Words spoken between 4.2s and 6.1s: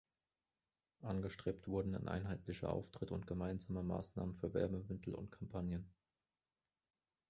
für Werbemittel und Kampagnen.